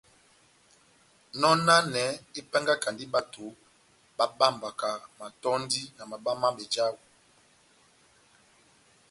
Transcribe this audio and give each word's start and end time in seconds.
Nɔnanɛ 1.39 2.03
épángakandi 2.39 3.05
bato 3.13 3.45
bábambwakani 4.17 5.05
matɔ́ndi 5.19 5.81
na 5.97 6.03
mabá 6.09 6.31
má 6.41 6.47
bejawɛ. 6.57 6.97